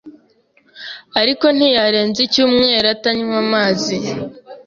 ariko 1.21 1.45
ntiyarenza 1.57 2.19
icyumweru 2.27 2.87
atanywa 2.95 3.35
amazi 3.45 3.95